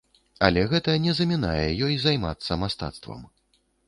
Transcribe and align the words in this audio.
Але 0.45 0.61
гэта 0.71 0.95
не 1.03 1.13
замінае 1.19 1.67
ёй 1.87 1.97
займацца 2.05 2.57
мастацтвам. 2.63 3.21